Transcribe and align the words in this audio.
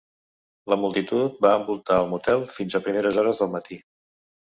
La 0.73 0.77
multitud 0.83 1.37
va 1.47 1.53
envoltar 1.59 2.01
el 2.07 2.11
motel 2.17 2.45
fins 2.59 2.79
a 2.79 2.85
primeres 2.89 3.25
hores 3.25 3.45
del 3.47 3.57
matí. 3.59 3.83